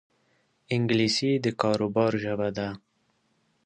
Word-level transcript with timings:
انګلیسي 0.75 1.31
د 1.45 1.47
کاروبار 1.61 2.11
ژبه 2.23 2.49
ده 2.57 2.67